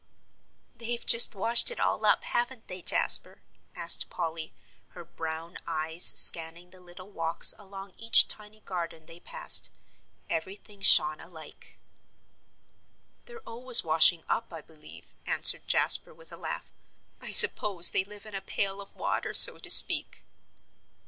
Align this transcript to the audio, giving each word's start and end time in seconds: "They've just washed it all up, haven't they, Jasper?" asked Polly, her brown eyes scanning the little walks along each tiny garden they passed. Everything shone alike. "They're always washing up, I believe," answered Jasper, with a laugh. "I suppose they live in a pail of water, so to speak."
"They've 0.75 1.05
just 1.05 1.35
washed 1.35 1.69
it 1.69 1.79
all 1.79 2.03
up, 2.07 2.23
haven't 2.23 2.67
they, 2.67 2.81
Jasper?" 2.81 3.43
asked 3.75 4.09
Polly, 4.09 4.51
her 4.97 5.05
brown 5.05 5.59
eyes 5.67 6.03
scanning 6.15 6.71
the 6.71 6.79
little 6.79 7.11
walks 7.11 7.53
along 7.55 7.93
each 7.99 8.27
tiny 8.27 8.61
garden 8.61 9.05
they 9.05 9.19
passed. 9.19 9.69
Everything 10.27 10.81
shone 10.81 11.19
alike. 11.19 11.77
"They're 13.25 13.47
always 13.47 13.83
washing 13.83 14.23
up, 14.27 14.51
I 14.51 14.61
believe," 14.61 15.13
answered 15.27 15.67
Jasper, 15.67 16.15
with 16.15 16.31
a 16.31 16.35
laugh. 16.35 16.71
"I 17.21 17.29
suppose 17.31 17.91
they 17.91 18.03
live 18.03 18.25
in 18.25 18.33
a 18.33 18.41
pail 18.41 18.81
of 18.81 18.95
water, 18.95 19.35
so 19.35 19.59
to 19.59 19.69
speak." 19.69 20.23